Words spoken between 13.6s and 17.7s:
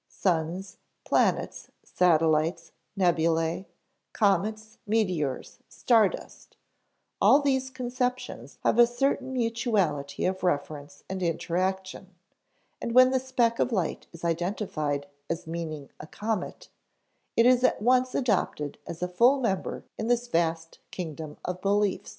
light is identified as meaning a comet, it is